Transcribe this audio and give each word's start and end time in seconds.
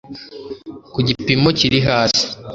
ku 0.93 0.99
gipimo 1.07 1.49
kiri 1.57 1.79
hasi 1.87 2.23